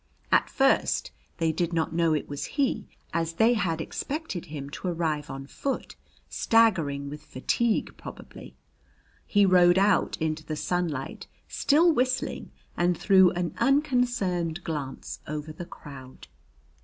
[0.31, 4.87] At first they did not know it was he, as they had expected him to
[4.87, 5.95] arrive on foot,
[6.27, 8.55] staggering with fatigue probably.
[9.27, 15.65] He rode out into the sunlight, still whistling, and threw an unconcerned glance over the
[15.67, 16.25] crowd.